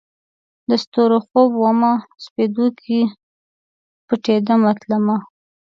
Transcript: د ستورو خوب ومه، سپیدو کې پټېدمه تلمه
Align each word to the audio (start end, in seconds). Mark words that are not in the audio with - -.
د 0.69 0.71
ستورو 0.83 1.17
خوب 1.27 1.51
ومه، 1.57 1.93
سپیدو 2.25 2.67
کې 2.81 2.99
پټېدمه 4.07 4.71
تلمه 4.81 5.17